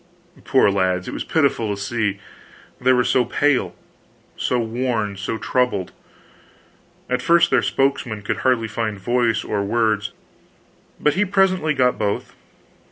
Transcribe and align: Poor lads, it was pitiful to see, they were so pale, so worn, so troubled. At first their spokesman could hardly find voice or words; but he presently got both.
Poor 0.45 0.71
lads, 0.71 1.07
it 1.07 1.13
was 1.13 1.23
pitiful 1.23 1.69
to 1.75 1.79
see, 1.79 2.17
they 2.79 2.91
were 2.91 3.03
so 3.03 3.23
pale, 3.23 3.75
so 4.35 4.57
worn, 4.57 5.15
so 5.15 5.37
troubled. 5.37 5.91
At 7.07 7.21
first 7.21 7.51
their 7.51 7.61
spokesman 7.61 8.23
could 8.23 8.37
hardly 8.37 8.67
find 8.67 8.97
voice 8.99 9.43
or 9.43 9.63
words; 9.63 10.11
but 10.99 11.13
he 11.13 11.23
presently 11.23 11.75
got 11.75 11.99
both. 11.99 12.33